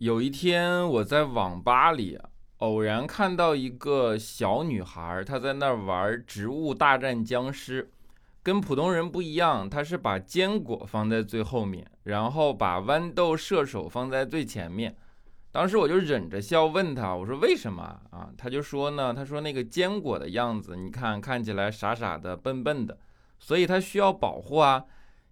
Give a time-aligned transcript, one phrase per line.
[0.00, 2.16] 有一天，我在网吧里
[2.58, 7.82] 偶然看到一个小女孩，她在那儿玩《植物大战僵尸》，
[8.40, 14.96] 跟普通人不一样，她是把坚果放在最后面，然后把豌豆射手放在最前面。
[15.50, 18.30] 当时我就忍着笑问她，我说为什么啊？
[18.38, 22.96] 她就说呢，她说那个坚果的样子，你看看起来傻傻的、笨笨的，
[23.40, 24.84] 所以她需要保护啊。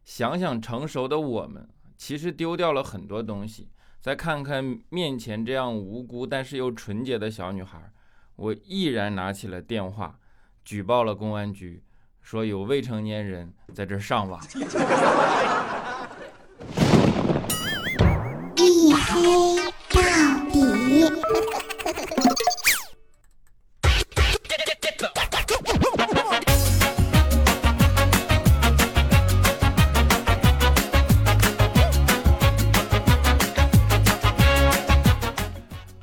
[0.04, 3.68] 想想成熟的我们，其实丢掉了很多东西。
[4.06, 7.90] 再看看面前这样无辜但是又纯洁的小女孩，
[8.36, 10.20] 我毅然拿起了电话，
[10.64, 11.82] 举报了公安局，
[12.22, 14.40] 说有未成年人在这上网。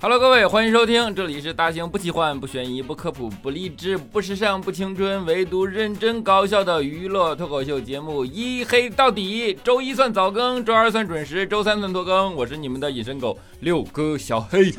[0.03, 9.55] Hello，各位，欢迎收听，这里是大型不奇幻、不悬疑、不科普、不励志、不时尚、不青春，唯独认真搞笑的娱乐脱口秀节目《一黑到底》。
[9.63, 12.36] 周一算早更，周二算准时，周三算拖更。
[12.36, 14.72] 我是你们的隐身狗六哥小黑。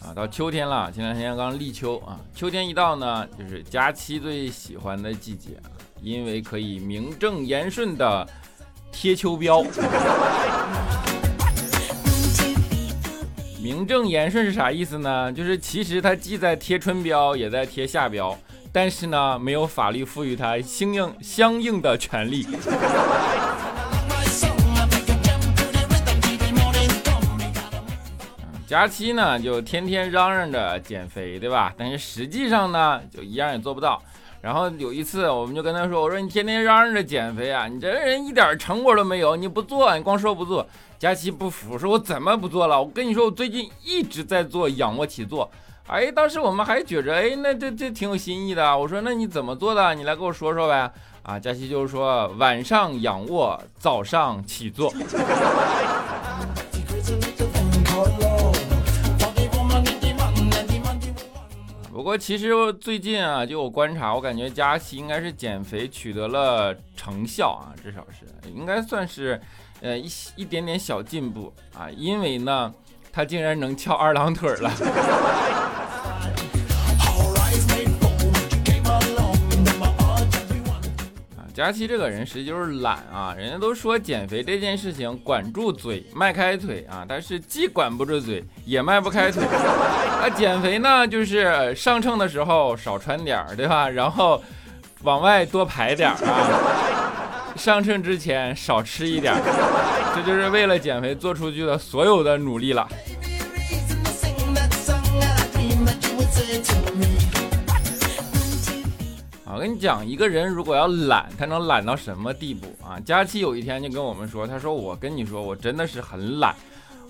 [0.00, 2.18] 啊，到秋天了，前两天刚立秋啊。
[2.34, 5.50] 秋天一到呢，就是佳期最喜欢的季节，
[6.00, 8.26] 因为可以名正言顺的。
[8.96, 9.66] 贴秋膘，
[13.60, 15.30] 名正言顺是啥意思呢？
[15.32, 18.34] 就是其实他既在贴春膘，也在贴夏膘，
[18.72, 22.46] 但是呢，没有法律赋予他相应相应的权利。
[28.66, 31.74] 佳期呢，就天天嚷嚷着减肥，对吧？
[31.76, 34.02] 但是实际上呢，就一样也做不到。
[34.44, 40.66] 然后有一次，我们就跟他说：“我说你天天嚷嚷着减肥啊，你这人一点成果都没有，你不做，你光说不做。”
[41.00, 42.78] 佳琪不服，说：“我怎么不做了？
[42.78, 45.50] 我跟你说，我最近一直在做仰卧起坐。”
[45.88, 48.76] 哎，当时我们还觉着，哎，那这这挺有新意的。
[48.78, 49.94] 我说：“那你怎么做的？
[49.94, 50.92] 你来跟我说说呗。”
[51.24, 54.92] 啊，佳琪就是说晚上仰卧，早上起坐。
[62.04, 69.40] 不过其实最近啊，就我观察，我感觉佳琪应该是减肥取得了成效啊，至少是应该算是，
[69.80, 70.06] 呃一
[70.36, 72.70] 一点点小进步啊，因为呢，
[73.10, 74.70] 他竟然能翘二郎腿了。
[81.54, 89.40] 佳琪这个人实际就是懒啊，人家都说减肥这件事情管住嘴，迈开腿啊，但是既管不住嘴，也迈不开腿。
[90.20, 93.88] 啊，减肥呢，就是上秤的时候少穿点儿，对吧？
[93.88, 94.42] 然后
[95.04, 99.40] 往外多排点儿啊，上秤之前少吃一点儿，
[100.16, 102.88] 这就是为了减肥做出去的所有的努力了。
[109.54, 112.98] 我跟你讲，一个人如果要懒，他能懒到什么地步啊？
[113.04, 116.52] 佳期有一天就跟我们说，他说：“我跟你说，我真的是很懒。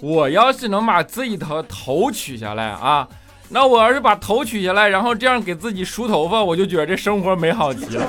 [0.02, 3.08] 我要是能把自己的头取下来啊，
[3.48, 8.06] 那我要是把头取下来，然后这样给自己梳头发，我就觉得这生活美好极了。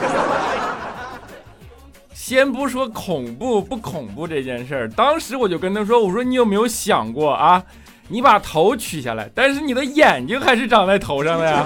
[2.13, 7.63] 先不说恐怖不恐怖这件事儿，当时我就跟他说：我说你有没有想过啊？
[8.09, 11.65] 你把头取下来，但是你的眼睛还是长在头上的呀。”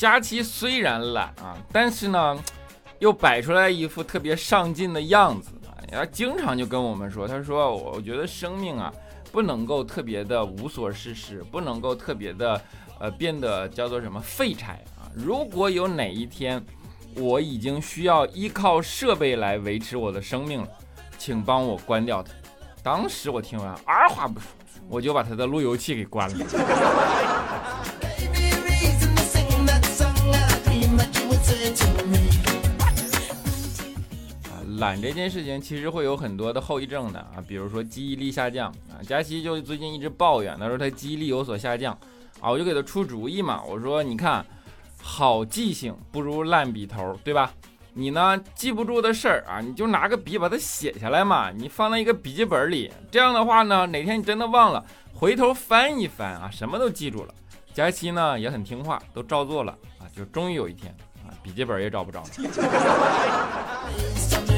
[0.00, 2.38] 佳琪虽然懒啊，但是呢，
[3.00, 5.50] 又摆出来一副特别上进的样子。
[5.92, 8.90] 他经常就跟我们说，他说：“我觉得生命啊，
[9.30, 12.58] 不能够特别的无所事事，不能够特别的
[12.98, 15.04] 呃变得叫做什么废柴啊。
[15.14, 16.64] 如果有哪一天
[17.14, 20.68] 我已经需要依靠设备来维持我的生命了，
[21.18, 22.32] 请帮我关掉它。”
[22.82, 24.48] 当时我听完二话不说，
[24.88, 26.46] 我就把他的路由器给关了。
[34.80, 38.96] 懒这件事情其实会有很多的后遗症的啊，比如说记忆力下降啊。
[39.06, 41.92] 佳琪就最近一直抱怨，他说他记忆力有所下降
[42.40, 44.42] 啊，我就给他出主意嘛，我说你看，
[45.02, 47.52] 好记性不如烂笔头，对吧？
[47.92, 57.34] 你呢记不住的事儿啊，你就拿个笔把它写下来嘛，你放在一个笔记本里，这样的话呢，哪天你真的忘了，回头翻一翻啊，什么都记住了。
[57.74, 60.90] 佳琪呢也很听话，都照做了啊，就终于有一天
[61.22, 62.28] 啊，笔记本也找不着了。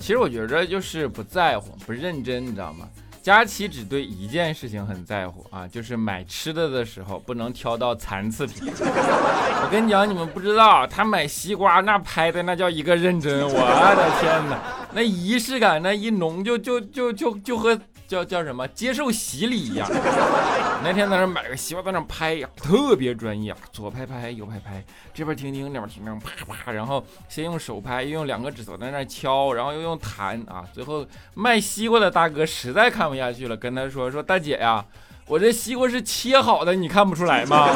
[0.00, 2.88] 其实我觉着就是不在乎，不认真，你知道吗？
[3.22, 8.72] 佳琪只对一件事情很在乎啊，就是买吃的的时候不能挑到残次品。
[8.72, 14.58] 我跟你讲，你们不知道，他买西瓜那拍的那叫一个认真，我的天哪，
[14.94, 17.78] 那仪式感那一浓，就就就就就和。
[18.08, 18.66] 叫叫什么？
[18.68, 19.86] 接受洗礼一样。
[20.82, 24.82] 那天在那买个西瓜，在那拍呀，特别专业，左拍拍，右拍拍，
[25.12, 30.64] 这边听听，那边听听，啪啪，然后先用手拍，又用两个指头在那敲，然后又用弹啊。
[30.72, 34.82] 最后卖西瓜的大哥实在看不下去了，跟他说说大姐呀，
[35.26, 37.68] 我这西瓜是切好的，你看不出来吗？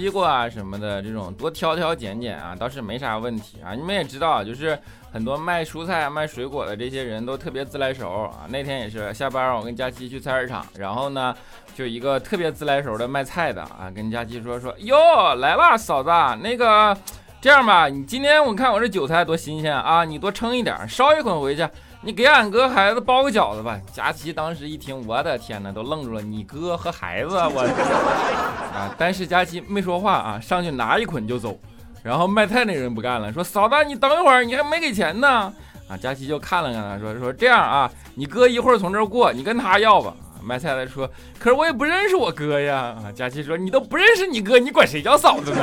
[0.00, 3.74] 西瓜啊什么的，这种多挑挑拣拣啊，倒是没啥问题啊。
[3.74, 4.76] 你们也知道，就是
[5.12, 8.46] 很多卖蔬菜、卖水果的这些人都特别自来熟啊。
[8.48, 11.34] 那天也是下班，我跟佳琪去菜市场，然后呢，
[11.74, 16.10] 就一个特别自来熟的卖菜的啊，跟佳琪说说，哟，来了，嫂子，
[16.42, 16.96] 那个
[17.40, 21.68] 这样吧，你今天我看我这韭菜多新鲜啊，你多称一点，捎一捆回去。
[22.02, 23.78] 你给俺哥孩子包个饺子吧。
[23.92, 26.22] 佳琪当时一听，我的天哪，都愣住了。
[26.22, 27.60] 你哥和孩子，我
[28.74, 28.94] 啊！
[28.96, 31.58] 但是佳琪没说话啊，上去拿一捆就走。
[32.02, 35.52] 然后卖菜那人不干了，说嫂子，你等一会儿，你还没给钱呢。
[35.88, 40.14] 啊，佳琪就看了看他，说说这样啊，你哥一会儿从这儿过，你跟他要吧。
[40.42, 41.06] 卖菜的说，
[41.38, 42.96] 可是我也不认识我哥呀。
[43.04, 45.62] 啊，佳琪说，你都不认识你哥，你管谁叫嫂子呢？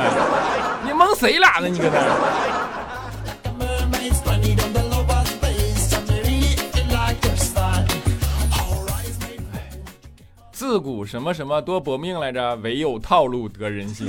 [0.86, 1.66] 你蒙谁俩呢？
[1.66, 1.98] 你搁那。
[10.68, 14.06] 自古什么什么多薄命来着，唯有套路得人心。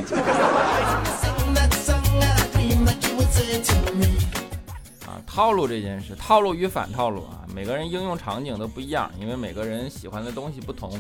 [5.07, 10.91] 啊，套路这件事，套路与反套路啊，每个人应用场景都不一样，因为每个人喜欢的东西不同。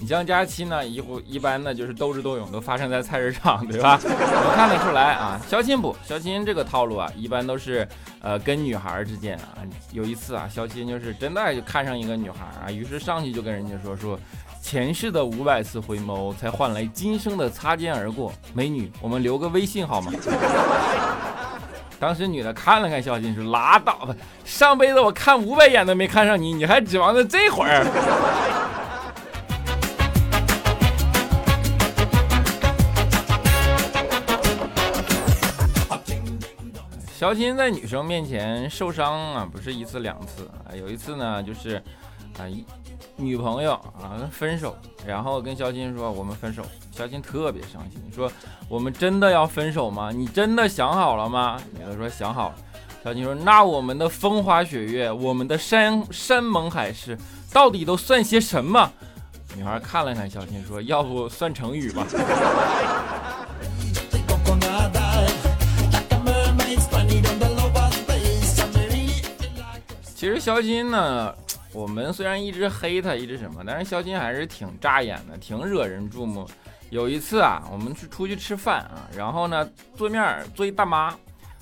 [0.00, 3.98] 你像佳期呢，一一般呢就是斗智斗勇，都发生在菜市场，对吧？
[4.02, 5.40] 能看得出来啊。
[5.48, 7.86] 肖钦不，肖钦这个套路啊，一般都是
[8.20, 9.62] 呃跟女孩之间啊。
[9.92, 14.18] 有一次啊，肖钦就是真的就看上一个女孩啊，于是上去就跟人家说说。
[14.64, 18.32] 前世的五百次回眸，才换来今生的擦肩而过。
[18.54, 20.10] 美女，我们留个微信好吗？
[22.00, 27.84] 当时女的看了看小金，说：“拉倒吧，上辈子我看五百眼都没看上你，你还指望着这会儿？”
[37.14, 41.76] 小金在女生面前受伤啊，不是一次两次啊，有一次呢，就是
[42.38, 42.64] 啊一。
[43.16, 44.76] 女朋友啊，分手，
[45.06, 48.30] 然后跟肖金说我们分手，肖金特别伤心，说
[48.68, 50.10] 我们真的要分手吗？
[50.10, 51.60] 你真的想好了吗？
[51.72, 52.54] 女的说想好了。
[53.04, 57.16] 肖金说那我们的风花雪月，我们的山山盟海誓，
[57.52, 58.90] 到底都算些什么？
[59.56, 62.04] 女孩看了看肖金说要不算成语吧。
[70.16, 71.34] 其实肖金呢。
[71.74, 76.48] 我们虽然一直黑他，一直什么，但是肖金还是挺扎眼的，挺惹人注目。
[76.90, 81.12] 有一次啊，我们去出去吃饭啊，然后呢，对面坐一大妈，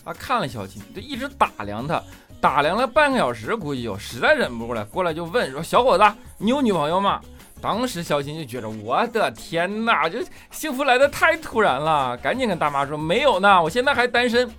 [0.04, 2.02] 啊，看了肖金，就一直打量他，
[2.42, 6.04] 打量了半个小时，估计有，实在忍不过来，过来就问说：“小伙子，
[6.36, 7.18] 你有女朋友吗？”
[7.62, 14.50] 当时肖金就觉得，我的天哪，这幸福来的太突然了，赶紧跟大妈说：“没有呢，我现在还单身。”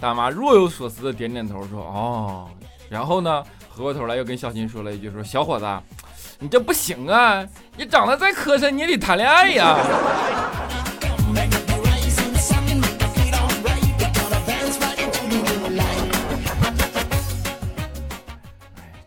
[0.00, 2.48] 大妈若有所思的点点头说：“哦。”
[2.88, 3.44] 然后呢？
[3.74, 5.66] 回过头来又跟小新说了一句：“说小伙子，
[6.38, 7.42] 你这不行啊！
[7.74, 9.78] 你长得再磕碜，你也得谈恋爱呀。”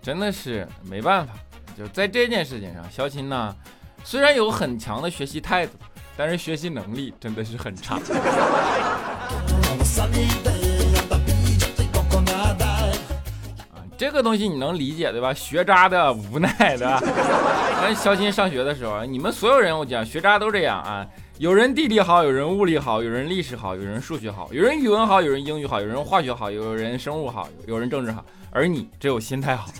[0.02, 1.34] 真的是没办法，
[1.78, 3.56] 就在这件事情上，肖钦呢，
[4.04, 5.74] 虽然有很强的学习态度，
[6.18, 8.00] 但是学习能力真的是很差。
[13.98, 15.34] 这个东西你能理解对吧？
[15.34, 17.02] 学渣的无奈对吧？
[17.82, 21.06] 咱肖金上学的时候，你们所有人我讲学渣都这样啊。
[21.38, 29.68] 有人地理好，有人物理好，有人历史好，有人数学好，有人语文好，有人英语好，有人化学好，有人生物好，有人政治好，而你只有心态好。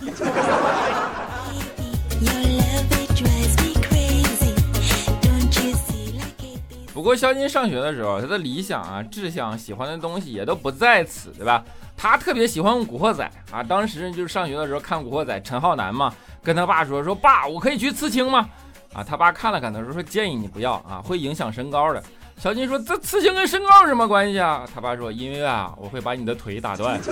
[6.92, 11.62] 不过肖金上学的时候，他的理想啊、志向、喜欢的东西也都不在此，对吧？
[12.08, 18.48] 他特别喜欢《古惑仔》啊，当时就是上学的时候看《古惑仔》，陈浩南嘛，跟他爸说说爸，我可以去刺青吗？
[18.92, 22.00] 啊，他爸看了看他说说建议你不要啊，会影响身高的。
[22.38, 24.64] 小金说这刺青跟身高有什么关系啊？
[24.72, 26.96] 他爸说因为啊，我会把你的腿打断。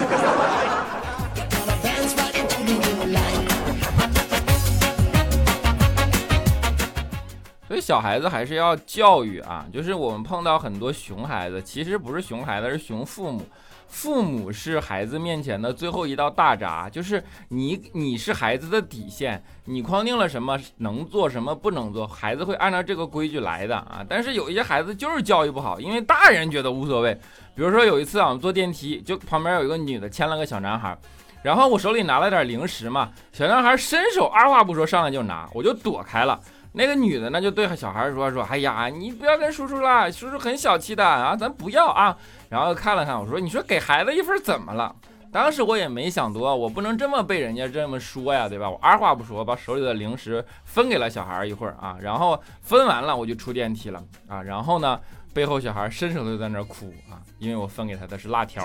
[7.67, 13.45] 所以小孩子还是要教育啊，就是我们碰到很多熊孩子，其实不是熊孩子，是熊父母。
[13.87, 24.05] 父母是孩子面前的最后一道大闸，就是你，你是孩子的底线，你框定了什么能做什么不能做，孩子会按照这个规矩来的啊。
[24.09, 27.15] 但是有一些孩子就是教育不好，因为大人觉得无所谓。
[27.55, 30.99] 比如说有一次啊，我们坐电梯，就旁边有一个女的牵了个小男孩，
[31.43, 36.41] 然后我手里拿了点零食嘛，小男孩伸手二话不说上来就拿，我就躲开了。
[36.77, 42.17] 那个女的呢，就对小孩说说：“哎呀，你不要跟叔叔了，叔叔很小气的啊，咱不要啊。”
[42.51, 44.95] 然后看了看我说：“你说给孩子一份怎么了？”
[45.31, 48.69] 当时我也没想多，我不能这么被人家这么说呀，对吧？
[48.69, 54.43] 我二话不说，把手里的零食分给了小孩一会儿啊，然后分完了我就出电梯了啊。
[54.43, 55.01] 然后呢，
[55.33, 58.65] 背后小孩伸手就在那哭啊，因为我分给他的是辣条。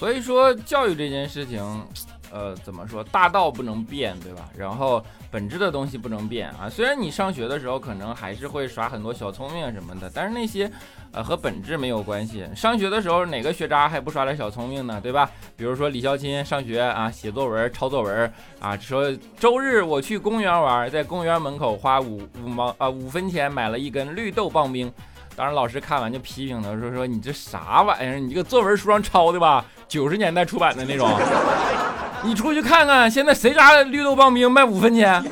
[0.00, 1.62] 所以说教育这件事情，
[2.32, 4.48] 呃，怎么说大道不能变，对吧？
[4.56, 6.70] 然后本质的东西不能变啊。
[6.70, 10.72] 虽然你上学的时候可能还是会耍很多小聪明什么的，但是那些
[11.12, 12.48] 呃和本质没有关系。
[12.56, 15.30] 上学的时候哪个学渣还不耍点小聪明呢，对吧？
[15.54, 24.90] 比如说李孝钦上学啊，写作文抄作文啊，说周日我去公园玩，在公园门口花五五毛啊五分钱买了一根绿豆棒冰。
[25.40, 28.20] 当时老师看完就批评他，说说你这啥玩意儿？
[28.20, 29.64] 你这个作文书上抄的吧？
[29.88, 31.08] 九十年代出版的那种。
[32.22, 35.24] 你出去看看，现在谁家绿豆棒冰卖五分钱？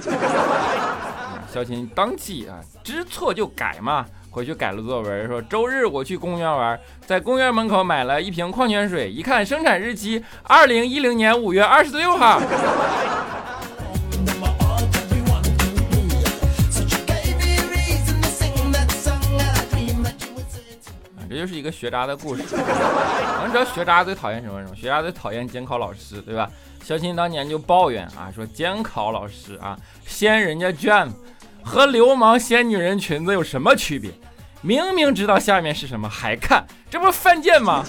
[1.53, 12.41] 小琴当即啊，知错就改嘛，回去改了作文，说周日我去公园玩，在公园门口买了一瓶矿泉水，一看生产日期二零一零年五月二十六号。
[21.39, 22.43] 就是一个学渣的故事。
[22.53, 24.61] 我们知道学渣最讨厌什么？
[24.61, 24.75] 什么？
[24.77, 26.51] 学渣最讨厌监考老师，对吧？
[26.85, 31.15] 小新当年就抱怨啊，说监考老师啊，掀人家卷子，
[31.63, 34.11] 和流氓掀女人裙子有什么区别？
[34.61, 37.85] 明明知道下面是什么还看，这不是犯贱吗？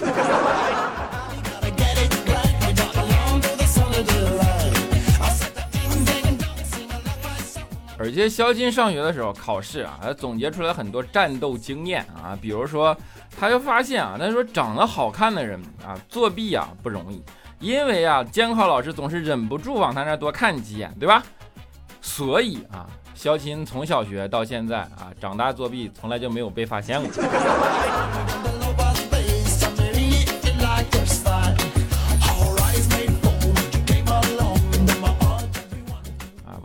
[8.00, 12.96] 而且肖金上学的时候考试啊，他总结出来很多战斗经验啊，比如说，
[13.38, 17.22] 他就发现啊，他说长得好看的人啊，作弊啊不容易，
[17.58, 21.22] 因为啊，监考老师总是忍不住往他那多看几眼，对吧？
[22.00, 27.10] 所以啊，肖钦从小学到现在啊，长大作弊从来就没有被发现过。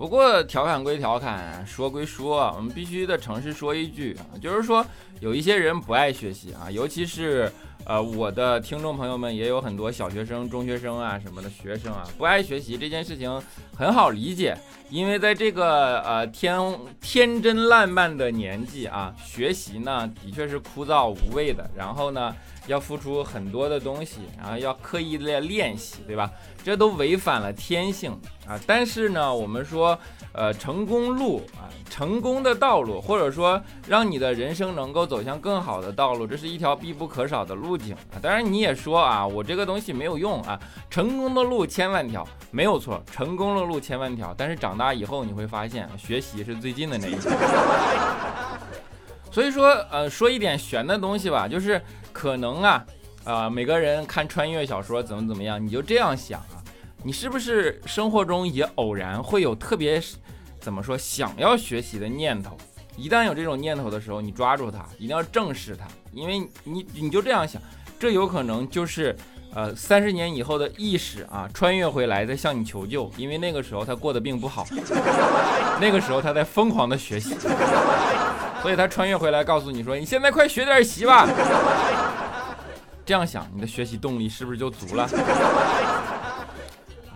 [0.06, 4.86] 不过调侃归调侃，说归说，我们必须得诚实说一句，就是说
[5.20, 7.52] 有一些人不爱学习啊，尤其是
[7.86, 13.42] 呃我的听众朋友们也有很多小学生、中学生啊什么的学生啊，不爱学习这件事情
[13.76, 14.56] 很好理解，
[14.90, 16.58] 因为在这个呃天
[17.02, 22.36] 天真烂漫的年纪啊，学习呢的确是枯燥无味的，然后呢。
[22.68, 26.32] 要付出很多的东西，然后要刻意的练习，对吧？
[26.64, 28.12] 这都违反了天性
[28.48, 28.60] 啊！
[28.66, 29.96] 但是呢，我们说，
[30.34, 38.18] 呃，成功路啊，成功的道路，或者说让你的人生能够走向更好的道路，这是一条必不可少的路径啊！
[38.20, 44.34] 当然，你也说啊，我这个东西没有用啊，成功的路千万条，没有错，成功的路千万条。
[44.36, 47.32] 但是长大以后你会发现，学习是最近的那一条。
[49.32, 51.82] 所以说，呃，说一点玄的东西吧，就是
[52.14, 52.86] 可能啊，
[53.26, 56.64] 啊，每个人看穿越小说怎么怎么样，你就这样想啊，
[57.04, 60.02] 你是不是生活中也偶然会有特别
[60.62, 62.56] 怎么说想要学习的念头？
[62.96, 67.62] 一旦有这种念头的时候，你抓住它，一定要正视它，因为你你就这样想，
[68.00, 69.14] 这有可能就是
[69.56, 74.68] 呃三十年以后的意识啊，穿越回来再向你求救，因为那个时候他过得并不好，
[75.82, 77.36] 那个时候他在疯狂的学习。
[78.62, 81.30] 所以他穿越回来告诉你说：“你现在快学点习吧。”
[83.06, 85.04] 这样想，你的学习动力是不是就足了？
[85.04, 86.42] 啊，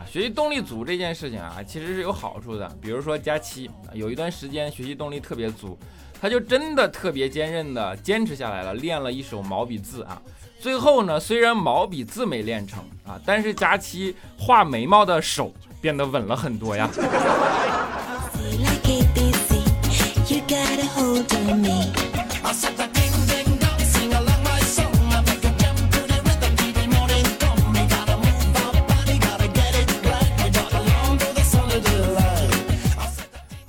[0.06, 2.70] 学习动力足这件事情啊，其实是有好处的。
[2.80, 5.76] 比如说佳期有一段时间学习动力特别足，
[6.22, 10.22] 他就真的特别坚韧的坚持下来了，练了一手毛笔字啊。
[10.62, 16.90] 最后呢，虽然毛笔字没练成啊，但是佳期画眉毛的手变得稳了很多呀。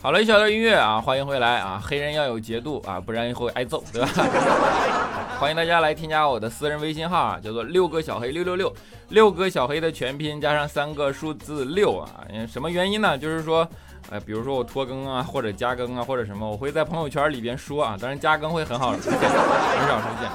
[0.02, 1.78] 好好了，一小段音乐啊，欢迎回来啊！
[1.84, 4.08] 黑人要有节度啊，不然会挨揍，对吧？
[5.38, 8.74] 欢迎大家来添加我的私人微信号啊，叫做六个小黑六六六，
[9.10, 12.08] 六个小黑的全拼加上三个数字六啊。
[12.48, 13.18] 什么原因呢？
[13.18, 13.68] 就是说，
[14.08, 20.30] 呃，比如说我拖更啊，或者加更啊，或者什么，我会在朋友圈里边说啊，当然加更会很好出现，很少出现。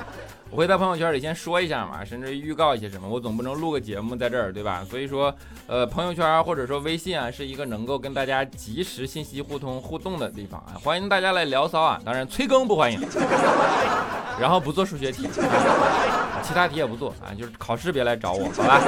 [0.56, 4.86] 我会在朋友圈里先说一下嘛，甚至预告一些什么，我总不能录个节目在这儿，对吧？
[4.90, 5.36] 所以说，
[5.68, 12.98] 呃，朋友圈或者说微信啊，是一个能够跟大家及时信息互通互动的地方啊，欢迎大家来聊骚啊，当然催更不欢迎，
[14.40, 15.28] 然后不做数学题，
[16.42, 18.80] 其他题也不做啊，就是考试别来找我，好吧？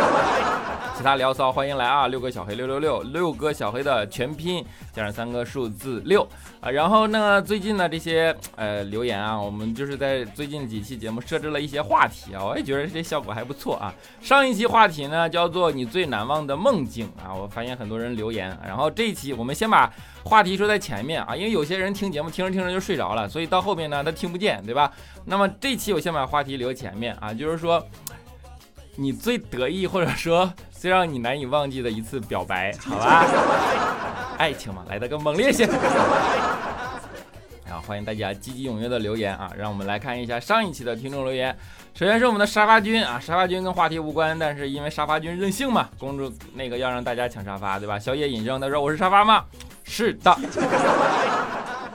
[0.97, 2.07] 其他聊骚欢迎来啊！
[2.07, 6.27] 六个小黑六六六，六个小黑的全拼加上三个数字六
[6.59, 6.71] 啊。
[6.71, 13.93] 然后呢，最近的这些呃留言啊，我们就是在最近几期节目设置了一些话题啊，我也觉得这效果还不错啊。
[14.21, 18.57] 上一期话题呢叫做你最难忘的梦境啊，我发现很多人留言。
[18.65, 24.91] 然后这一期我们先把话题说在前面啊，因为有些人听节目听着听着就睡着了，所以到后面呢他听不见，对吧？
[25.25, 27.85] 那么这期我先把话题留前面啊，就是说
[28.95, 30.51] 你最得意或者说。
[30.79, 33.25] 最让你难以忘记的一次表白，好吧？
[34.37, 35.65] 爱情嘛，来的更猛烈些。
[37.67, 39.51] 啊，欢迎大家积极踊跃的留言啊！
[39.57, 41.53] 让我们来看一下上一期的听众留言。
[41.93, 47.99] 首先是我们的沙发君啊，沙发君跟话题无关，但是因为沙发君任性嘛，公主那个要让大家抢沙发，对吧？
[47.99, 49.43] 小野隐生他说我是沙发吗？
[49.83, 50.37] 是的。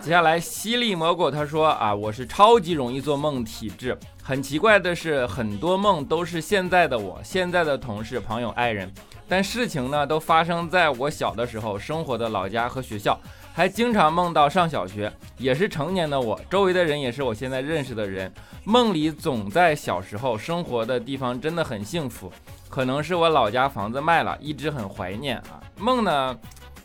[0.02, 3.96] 接下来犀利蘑菇他说啊，我是超级容易做梦体质。
[4.20, 8.92] 很奇怪的是，很多梦都是现在的我、现在的同事、朋友、爱人，
[9.28, 13.16] 但事情呢都发生在我小的时候生活的老家和学校，
[13.54, 18.30] 还经常梦到上小学，也是成年的我，周围的人也是我现在认识的人，
[18.64, 22.30] 梦里总在小时候生活的地方真的很幸福，
[22.68, 25.62] 可能是我老家房子卖了，一直很怀念啊。
[25.78, 26.36] 梦呢？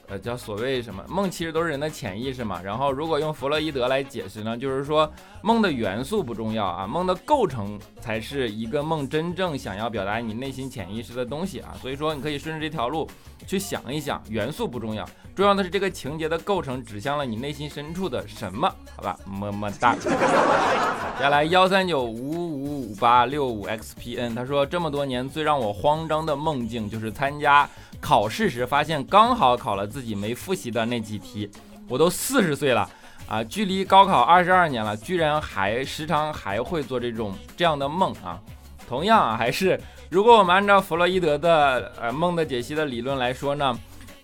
[0.10, 2.62] 呃，叫所谓什么梦，其实都是人的潜意识嘛。
[2.62, 5.12] 然后，如果用弗洛伊德来解释呢，就是说
[5.42, 11.76] 梦的元素不重要啊，梦的构成才是一个梦真正想要表达你内心潜意识的东西啊。
[11.82, 13.06] 所以说，你可以顺着这条路
[13.46, 18.74] 去想一想，元素不重要，重要的是这个情节的构成指向了你内心深处的什么？
[18.96, 19.94] 好吧，么么哒。
[21.18, 27.68] 接下来幺三九五五五八六五 xpn，他说这么多年最让我慌张的梦境就是参加。
[28.00, 31.50] 考试时发现刚好考了自己没复习的那几题，
[31.90, 32.90] 我都四十岁了
[33.28, 38.40] 啊，距离高考二十二年了，居然还时常还会做这种这样的梦啊。
[38.88, 39.80] 同样啊，还是
[40.10, 43.78] 如果我们按照弗洛伊德的呃梦的解析的理论来说呢，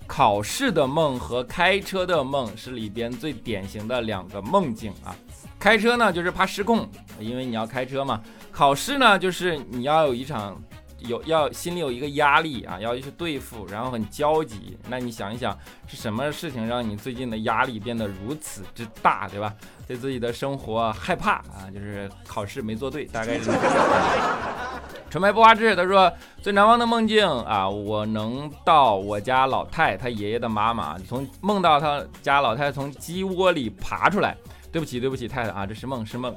[0.08, 5.16] 考试的梦和开车的梦是里边最典型的两个梦境啊。
[5.60, 6.88] 开车呢就是怕失控，
[7.20, 10.62] 因为你要开车嘛；考试呢就是你要有一场。
[11.04, 14.78] 有要心里有一个压力啊，要去对付，然后很焦急。
[14.90, 19.54] 那你想一想，是什么事情让你最近的压力变得如此之大，对吧？
[19.88, 23.52] 对自己的生活害怕啊，就是考试没做对，大概是。
[25.10, 26.12] 纯白不花枝，他说
[26.42, 34.36] 最难忘的梦境啊，我能到我家老太他爷爷的妈妈，从梦到他家老太从鸡窝里爬出来。
[34.72, 36.34] 对不起，对不起，太太啊，这是梦，是梦。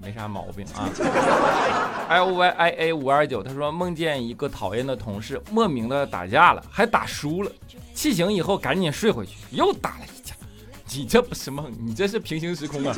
[0.00, 0.88] 没啥毛病啊。
[2.08, 7.52] i o y i a 五二九，他说梦见一个讨厌的同事莫名的打架了，还打输了，
[7.94, 10.34] 气醒以后赶紧睡回去，又打了一架。
[10.92, 12.96] 你这不是梦，你这是平行时空啊！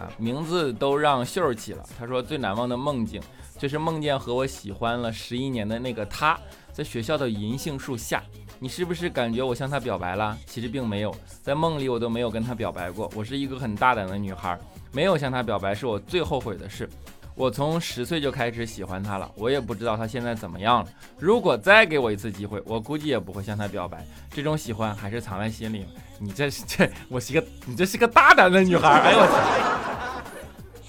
[0.00, 1.84] 啊，名字都让秀儿起了。
[1.98, 3.22] 他说最难忘的梦境
[3.58, 6.36] 就是梦见和我喜欢了十一年的那个他
[6.72, 8.22] 在学校的银杏树下。
[8.58, 10.36] 你是不是感觉我向他表白了？
[10.46, 13.10] 其实并没有，在梦里我都没有跟他表白过。
[13.14, 14.58] 我是一个很大胆的女孩。
[14.92, 16.88] 没有向他表白是我最后悔的事。
[17.36, 20.90] 我从十岁就开始喜欢他了，我也不知道他现在怎么样了。
[21.18, 24.04] 如果再给我一次机会，我估计也不会向他表白。
[24.30, 25.86] 这种喜欢还是藏在心里。
[26.18, 28.88] 你这是这，我是个你这是个大胆的女孩。
[28.88, 30.22] 哎呦我操！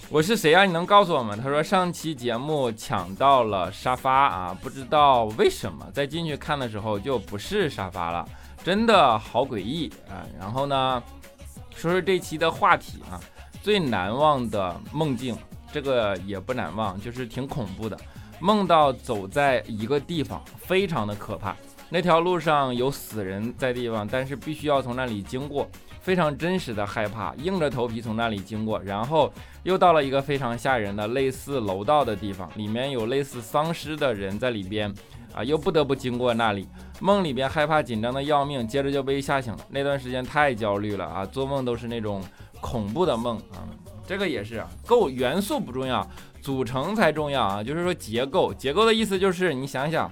[0.10, 0.66] 我是谁啊？
[0.66, 1.38] 你能告诉我吗？
[1.42, 8.28] 他说上期节目抢到了沙发啊，不知道为什么在进去看的时候就不是沙发了，
[8.62, 10.28] 真的好诡异啊。
[10.38, 11.02] 然后呢，
[11.74, 13.16] 说说这期的话题啊。
[13.62, 15.38] 最难忘的梦境，
[15.72, 17.98] 这个也不难忘，就是挺恐怖的。
[18.40, 21.56] 梦到走在一个地方，非常的可怕。
[21.90, 25.70] 那条路上有死人在地方，但是必须要从那里经过，
[26.00, 28.82] 非常真实的害怕，硬着头皮从那里经过。
[28.82, 34.92] 然后又到了一个非常吓人的类似楼道的地方，里面有类似丧尸的人在里边，
[35.36, 36.68] 啊，又不得不经过那里。
[37.00, 39.60] 梦里边害怕紧张的要命，接着就被吓醒了。
[39.70, 42.24] 那段时间太焦虑了啊，做梦都是那种。
[42.62, 43.68] 恐怖的梦啊，
[44.08, 46.08] 这个也是构元素不重要，
[46.42, 47.64] 组成才重要啊。
[47.64, 50.10] 就是说结构，结构的意思就是你想想，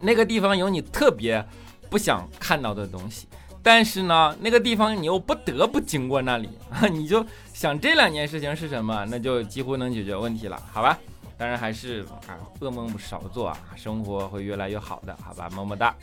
[0.00, 1.44] 那个地方有你特别
[1.88, 3.28] 不想看到的东西，
[3.62, 10.98] 但是呢，那个地方你又不得不经过那里啊， 你就想这两件事情是什么，那就几乎能解决问题了，好吧？
[11.38, 15.50] 当然还是啊，噩梦少做啊，生活会越来越好的，好吧？
[15.50, 15.94] 么么哒。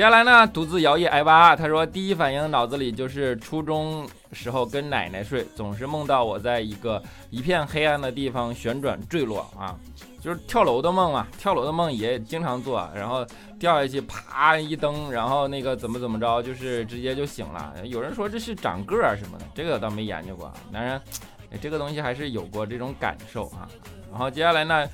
[0.00, 9.76] 接下来呢，独自摇曳挨巴，他说第一反应脑子里就是初中时候跟奶奶睡，总是梦到我在一个一片黑暗的地方旋转坠落啊，
[10.18, 13.26] 就是跳楼的梦啊，跳楼的梦也经常做，然后
[13.58, 17.74] 掉下去啪一蹬，然后那个怎么怎么着，就是直接就醒了。
[17.84, 20.98] 有人说这是长个儿什么的，这个倒没研究过，当然
[21.60, 23.68] 这个东西还是有过这种感受啊。
[24.10, 24.88] 然后接下来呢，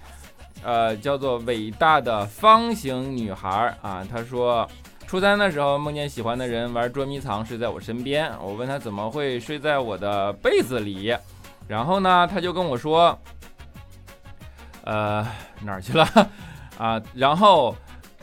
[0.64, 4.69] 呃，叫做伟大的方形女孩啊，她说。
[5.07, 8.29] 初三的时候，梦见喜欢的人玩捉迷藏睡在我身边。
[8.42, 11.16] 我问他怎么会睡在我的被子里，
[11.69, 13.16] 然后呢，他就跟我说
[14.83, 15.25] ：“呃，
[15.62, 16.05] 哪儿去了？
[16.77, 17.75] 啊，然后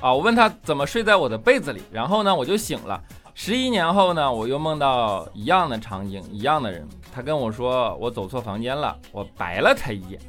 [0.02, 3.02] 啊，我问他怎么睡在我的被子里，然后呢，我就醒了。
[3.34, 6.86] 十一年后呢，我又梦到一样的场景，一样的人。
[7.14, 10.20] 他跟我说我走错房间了，我白了他一眼，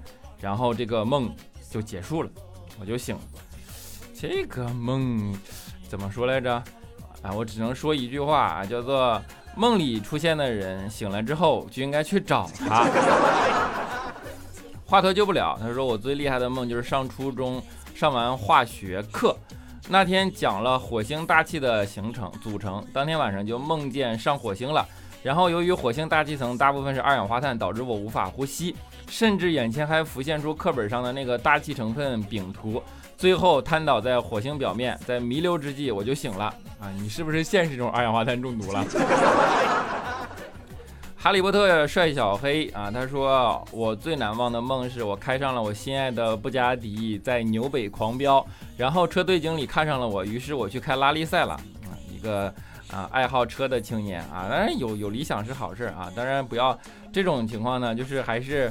[0.40, 1.34] 然后这个梦
[1.68, 2.30] 就结束了，
[2.78, 3.22] 我就醒了。
[4.14, 5.36] 这个梦。”
[5.88, 6.54] 怎么说来着？
[7.22, 9.20] 啊，我只能说一句话啊，叫做
[9.56, 12.86] 梦里出现的人醒了之后就应该去找他。
[14.84, 15.56] 华佗救不了。
[15.60, 17.62] 他说我最厉害的梦就是上初中
[17.94, 19.34] 上完化学课
[19.88, 24.86] 那天讲了火星大气的形成组成，当天晚上就梦见上火星了。
[25.22, 28.76] 然后由于火星大气层大部分是二氧化碳，导致我无法呼吸，
[29.08, 32.82] 甚至眼前还浮现出课本上的那个大气成分饼图。
[33.16, 36.44] 最后瘫倒在火星表面，在弥留之际我就醒了
[36.80, 36.90] 啊！
[37.00, 38.84] 你是不是现实中二氧化碳中毒了？
[41.16, 48.44] 哈利波特帅小黑啊，他说我最难忘的梦是我开上了我心爱的布加迪在纽北狂飙，
[48.76, 51.96] 然后车队经理看上了我，于是我去开拉力赛了啊！
[52.14, 52.52] 一个
[52.90, 56.78] 啊爱好车的青年啊，当然有有理想是好事啊，当然不要
[57.10, 58.70] 这种情况呢，就是还是。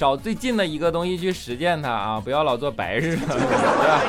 [0.00, 4.00] 找最近的一个东西去实践它啊，不要老做白日，对吧？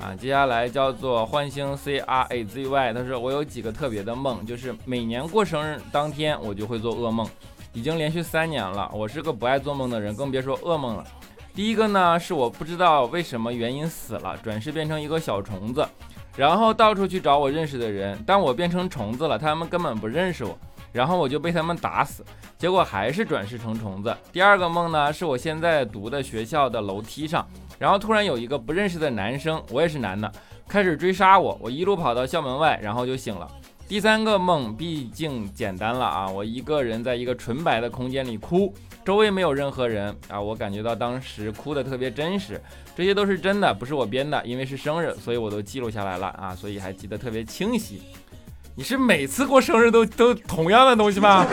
[0.00, 7.28] 啊，接下来叫做幻星 C R A Z Y，他说我有几个特别的梦，就是每年过生日当天我就会做噩梦，
[7.74, 8.90] 已经连续三年了。
[8.94, 11.04] 我是个不爱做梦的人，更别说噩梦了。
[11.54, 15.86] 第一个呢是我不知道为什么原因死了，转世变成一个小虫子，
[16.34, 20.58] 然后到处去找我认识的人，但我变成虫子了，他们根本不认识我。
[20.92, 22.24] 然后我就被他们打死，
[22.56, 24.16] 结果还是转世成虫子。
[24.32, 27.46] 第二个梦呢，是我现在读的学校的楼梯上，
[27.78, 30.30] 然后突然有一个不认识的男生，我也是男的，
[30.66, 33.48] 开始追杀我，我一路跑到校门外，然后就醒了。
[33.86, 42.60] 第三个梦毕竟简单了啊，我一个人在一个纯白的空间里哭，周围没有任何人啊，我感觉到当时哭的特别真实，
[42.94, 48.02] 这些都是真的，不是我编的，因为是生日，所以我都记录下来了啊，所以还记得特别清晰。
[48.78, 51.44] 你是每次过生日都 都同样的东西吗？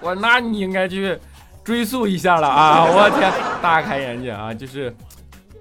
[0.00, 1.16] 我那你应该去
[1.62, 2.82] 追溯一下了啊！
[2.90, 4.52] 我天，大开眼界啊！
[4.52, 4.92] 就是，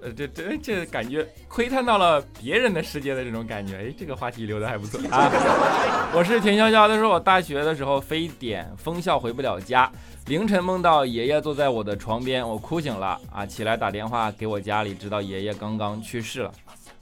[0.01, 3.75] 呃，这这这感觉窥探到了别人的世界的这种感觉。
[3.75, 5.29] 哎，这个话题留的还不错啊！
[6.11, 9.91] 我是田潇潇，他说我大学的时候非典封校回不了家，
[10.25, 16.51] 凌晨梦到爷爷坐在我的床边，我哭醒了啊，起来打电话给我家里，知道爷爷刚刚去世了。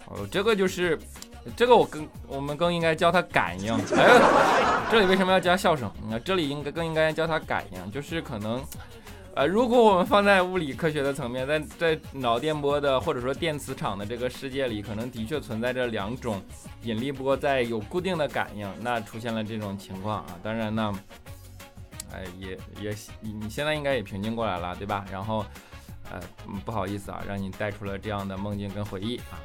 [0.08, 1.00] 哦，这个就是。
[1.56, 3.74] 这个我更我们更应该叫它感应。
[3.96, 5.92] 哎，这里为什么要加笑声？
[6.10, 8.64] 那这里应该更应该叫它感应，就是可能，
[9.36, 16.42] 呃，如果我们放在物理科学的层面，在在脑电波的或者说电磁场的这个世界里，可能的确存在着两种
[16.84, 20.28] 引力波在有固定的感应，那出现了这种情况啊。
[20.42, 20.94] 当然呢，
[22.12, 25.06] 哎，也也你现在应该也平静过来了，对吧？
[25.12, 25.46] 然后，
[26.12, 26.20] 呃，
[26.66, 29.38] 不好意思啊，让你带出了这样的梦境跟回忆啊。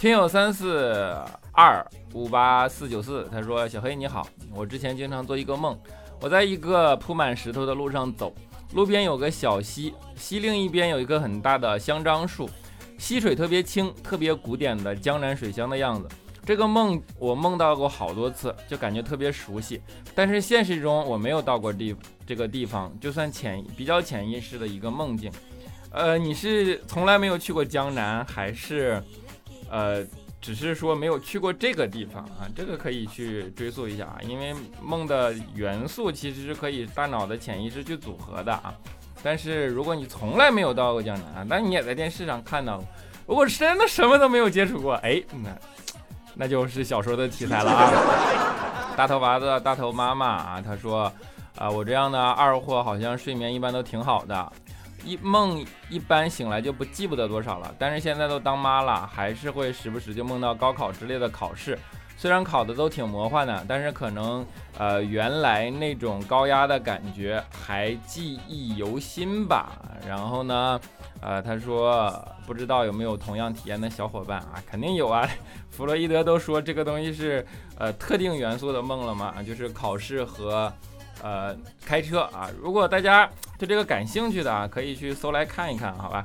[0.00, 1.14] 听友三四
[1.52, 5.78] 二五八四九四，他说：“小黑你好，我之前经常做一个梦，
[6.22, 8.34] 我在一个铺满石头的路上走，
[8.72, 12.48] 路边有个小溪，溪另一边有一棵很大的香樟树，
[12.96, 16.08] 溪水特别清，特别古典的江南水乡的样子。
[16.46, 19.82] 这个梦我梦到过好多次，就感觉特别熟悉。
[20.14, 21.94] 但是现实中我没有到过地
[22.26, 25.30] 这个地方，就算潜比较潜意识的一个梦境。
[25.92, 28.98] 呃，你是从来没有去过江南，还是？”
[29.70, 30.04] 呃，
[30.40, 38.74] 只是说没有去过这个地方啊，这个可以去追溯一下啊，因为梦的元素其实是可以大脑的潜意识去组合的啊。
[39.22, 42.86] 但是如果你从来没有到过江南，那你也在电视上看到过，
[43.26, 45.50] 如果真的什么都没有接触过，哎，那
[46.34, 48.94] 那就是小说的题材了啊。
[48.96, 51.12] 大头娃子大头妈妈啊，他说
[51.56, 54.52] 啊，我这样的二货好像睡眠一般都挺好的。
[55.04, 61.78] 一梦一般醒来就不记不得多少了，但是现在都当妈了，还是会时不时就梦到高考之类的考试，
[62.16, 64.46] 虽然考的都挺魔幻的，但是可能
[64.78, 69.72] 呃原来那种高压的感觉还记忆犹新吧。
[70.06, 70.80] 然后呢，
[71.20, 72.12] 呃他说
[72.46, 74.62] 不知道有没有同样体验的小伙伴啊？
[74.70, 75.28] 肯定有啊。
[75.70, 77.46] 弗洛伊德都说这个东西是
[77.78, 80.70] 呃特定元素的梦了嘛，就是考试和
[81.22, 82.50] 呃开车啊。
[82.60, 83.28] 如果大家
[83.60, 86.24] 对这个感兴趣的啊，可以去搜来看一看，好吧？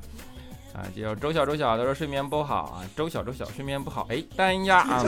[0.73, 2.81] 啊，叫周小周小，他说睡眠不好啊。
[2.95, 5.03] 周小周小睡眠不好，哎，单压啊。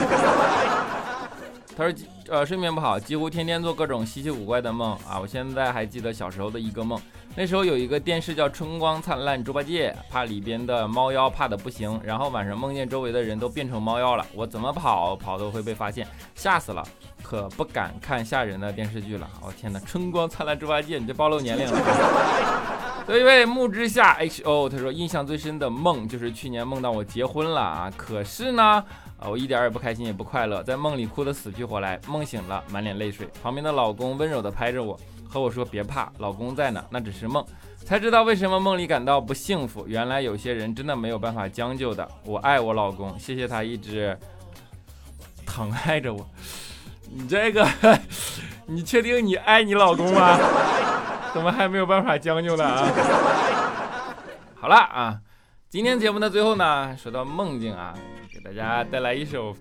[1.78, 1.94] 他说
[2.28, 5.20] 呃睡眠不好，几乎天天做各种稀奇古怪的梦啊。
[5.22, 7.00] 我现在还记得小时候的一个梦，
[7.36, 16.84] 那时候有一个电视叫《春光灿烂猪八戒》，怕里边的猫妖怕的不行，然后晚上梦见周围的人都变成猫妖了，我怎么跑跑都会被发现，吓死了，
[17.22, 19.30] 可不敢看吓人的电视剧了。
[19.42, 22.77] 我天哪，《春光灿烂猪八戒》，你这暴露年龄了。
[23.08, 28.84] 有一位木之下 H O，他说印象最深的梦就是去年梦到我结婚了啊，可是呢，
[29.17, 37.46] 啊我一点也不开心也不快乐，在梦里哭得死去活来，梦醒了满脸泪水，旁边的老公温柔地拍着我，和我说别怕，老公在呢，那只是梦，
[37.86, 44.17] 才知道为什么梦里感到不幸福，原来有些人真的没有办法将就的，我爱我老公，谢谢他一直
[45.46, 46.28] 疼爱着我，
[47.10, 47.65] 你这个，
[48.67, 50.38] 你确定你爱你老公吗？
[51.38, 52.89] 怎么还没有办法将就呢啊？
[54.60, 55.21] 好了啊，
[55.69, 57.93] 今天节目的最后呢，说到梦境啊，
[58.34, 59.56] 给大家带来一首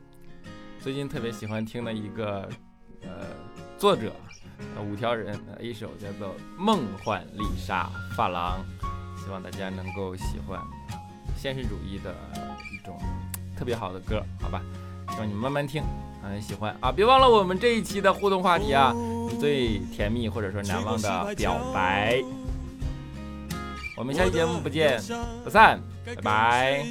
[0.81, 2.49] 最近特别喜欢听的一个
[3.03, 3.27] 呃
[3.77, 4.11] 作者
[4.91, 8.65] 五条人的一首叫做《梦幻丽莎发廊》，
[9.23, 10.59] 希望大家能够喜欢
[11.37, 12.15] 现实主义的
[12.73, 12.99] 一种
[13.55, 14.63] 特别好的歌，好吧？
[15.11, 15.83] 希望你们慢慢听。
[16.23, 16.91] 很喜欢啊！
[16.91, 18.95] 别忘了我们这一期的互动话题啊，
[19.39, 22.23] 最甜蜜或者说难忘的表白。
[23.97, 25.01] 我们下期节目不见
[25.45, 26.85] 不散，拜拜。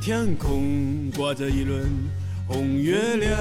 [0.00, 1.90] 天空挂着一轮
[2.46, 3.38] 红月亮，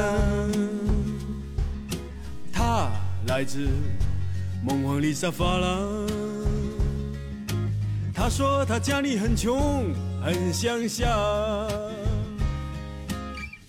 [2.52, 2.90] 它
[3.28, 3.68] 来自
[4.66, 6.08] 梦幻丽莎发廊。
[8.14, 11.08] 他说他家里很穷，很乡下。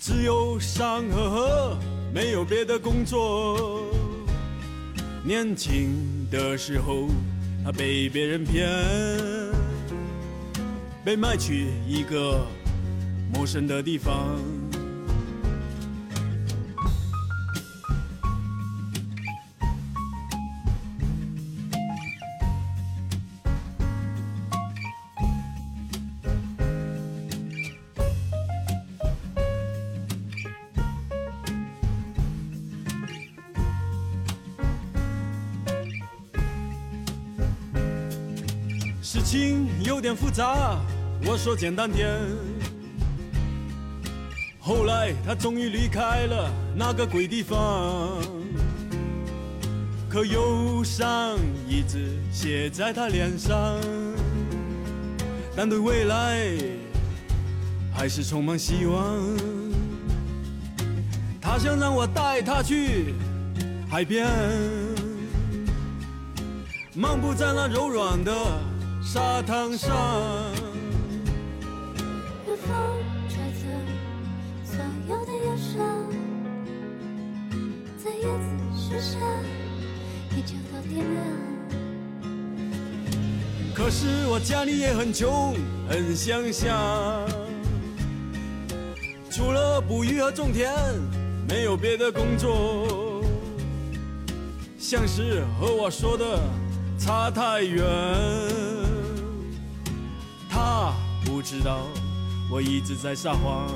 [0.06, 1.78] 只有山和河，
[2.12, 3.86] 没有别的工作。
[5.24, 7.08] 年轻的时候，
[7.64, 8.68] 他被别人骗，
[11.02, 12.46] 被卖去一个
[13.32, 14.38] 陌生的地方。
[39.14, 40.76] 事情有点复杂，
[41.24, 42.10] 我说简单点。
[44.58, 48.18] 后来他终于离开了那个鬼地方，
[50.08, 53.78] 可忧伤一直写在他脸上，
[55.54, 56.48] 但对未来
[57.94, 59.16] 还是充满希望。
[61.40, 63.14] 他想让我带他去
[63.88, 64.26] 海边，
[66.96, 68.34] 漫步在那柔软的。
[69.14, 69.94] 沙滩上，
[72.48, 72.74] 有风
[73.28, 73.60] 吹走
[74.64, 74.74] 所
[75.08, 75.86] 有的忧伤，
[77.96, 78.26] 在叶子
[78.76, 79.16] 树下
[80.36, 81.24] 一直到天亮。
[83.72, 85.54] 可是我家里也很穷，
[85.88, 87.24] 很乡下，
[89.30, 90.74] 除了捕鱼和种田，
[91.48, 93.22] 没有别的工作，
[94.76, 96.40] 像是和我说的
[96.98, 97.84] 差太远。
[101.24, 101.80] 不知道，
[102.50, 103.68] 我一直在撒谎。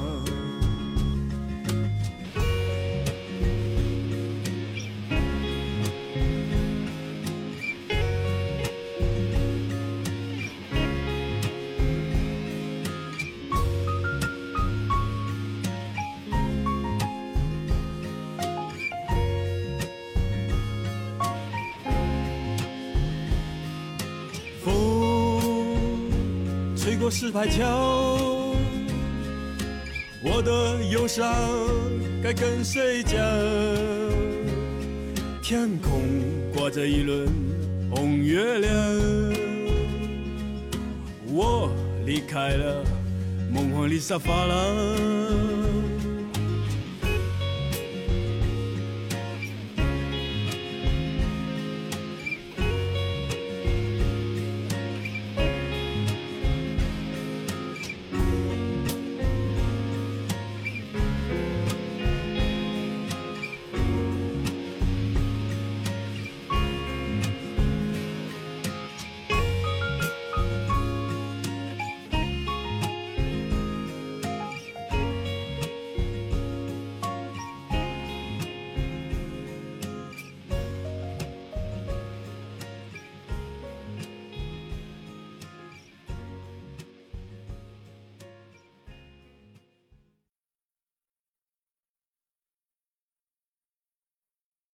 [27.29, 28.57] 石牌桥，
[30.23, 31.31] 我的忧伤
[32.23, 33.21] 该跟谁讲？
[35.43, 36.01] 天空
[36.57, 37.29] 挂着一轮
[37.91, 38.73] 红月亮，
[41.27, 41.71] 我
[42.07, 42.83] 离开了
[43.53, 45.58] 梦幻丽沙发了。